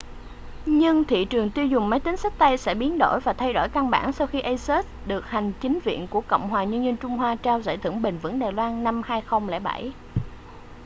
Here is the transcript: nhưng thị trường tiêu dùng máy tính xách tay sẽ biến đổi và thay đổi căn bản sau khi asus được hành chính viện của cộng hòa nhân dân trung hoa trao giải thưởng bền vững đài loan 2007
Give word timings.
nhưng 0.65 1.03
thị 1.03 1.25
trường 1.25 1.49
tiêu 1.51 1.65
dùng 1.65 1.89
máy 1.89 1.99
tính 1.99 2.17
xách 2.17 2.33
tay 2.37 2.57
sẽ 2.57 2.75
biến 2.75 2.97
đổi 2.97 3.19
và 3.19 3.33
thay 3.33 3.53
đổi 3.53 3.69
căn 3.69 3.89
bản 3.89 4.11
sau 4.13 4.27
khi 4.27 4.39
asus 4.39 4.85
được 5.05 5.25
hành 5.29 5.51
chính 5.61 5.79
viện 5.79 6.07
của 6.09 6.21
cộng 6.21 6.49
hòa 6.49 6.63
nhân 6.63 6.85
dân 6.85 6.97
trung 6.97 7.17
hoa 7.17 7.35
trao 7.35 7.61
giải 7.61 7.77
thưởng 7.77 8.01
bền 8.01 8.17
vững 8.17 8.39
đài 8.39 8.51
loan 8.51 8.83
2007 9.05 9.91